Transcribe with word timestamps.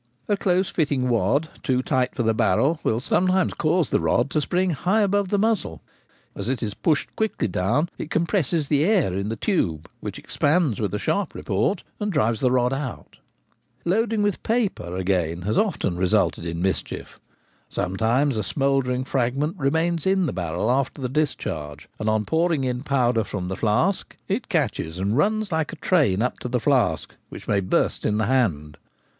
A 0.27 0.35
close 0.35 0.71
fitting 0.71 1.09
wad, 1.09 1.47
too 1.61 1.83
tight 1.83 2.15
for 2.15 2.23
the 2.23 2.33
bar 2.33 2.57
rel, 2.57 2.79
will 2.83 2.99
sometimes 2.99 3.53
cause 3.53 3.91
the 3.91 3.99
rod 3.99 4.31
to 4.31 4.41
spring 4.41 4.71
high 4.71 5.01
above 5.01 5.29
the 5.29 5.37
muzzle: 5.37 5.79
as 6.35 6.49
it 6.49 6.63
is 6.63 6.73
pushed 6.73 7.15
quickly 7.15 7.47
down 7.47 7.87
it 7.99 8.09
com 8.09 8.25
presses 8.25 8.67
the 8.67 8.83
air 8.83 9.13
in 9.13 9.29
the 9.29 9.35
tube, 9.35 9.87
which 9.99 10.17
expands 10.17 10.79
with 10.79 10.91
a 10.95 10.97
sharp 10.97 11.35
report 11.35 11.83
and 11.99 12.11
drives 12.11 12.39
the 12.39 12.49
rod 12.49 12.73
out 12.73 13.17
Loading 13.85 14.23
with 14.23 14.41
paper, 14.41 14.95
again, 14.95 15.43
has 15.43 15.59
often 15.59 15.95
resulted 15.95 16.47
in 16.47 16.63
mischief: 16.63 17.19
sometimes 17.69 18.37
a 18.37 18.43
smouldering 18.43 19.03
fragment 19.03 19.55
remains 19.59 20.07
in 20.07 20.25
the 20.25 20.33
barrel 20.33 20.71
after 20.71 20.99
the 20.99 21.09
discharge, 21.09 21.87
and 21.99 22.09
on 22.09 22.25
pouring 22.25 22.63
in 22.63 22.81
powder 22.81 23.23
from 23.23 23.49
the 23.49 23.55
flask 23.55 24.17
it 24.27 24.49
catches 24.49 24.97
and 24.97 25.15
runs 25.15 25.51
like 25.51 25.71
a 25.71 25.75
train 25.75 26.23
up 26.23 26.39
to 26.39 26.47
the 26.47 26.59
flask, 26.59 27.13
which 27.29 27.47
may 27.47 27.59
burst 27.59 28.03
in 28.03 28.17
the 28.17 28.25
hand. 28.25 28.79